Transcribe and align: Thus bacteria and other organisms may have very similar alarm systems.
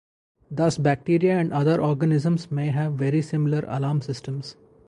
Thus 0.49 0.79
bacteria 0.79 1.37
and 1.37 1.53
other 1.53 1.79
organisms 1.79 2.49
may 2.51 2.69
have 2.69 2.93
very 2.93 3.21
similar 3.21 3.61
alarm 3.67 4.01
systems. 4.01 4.55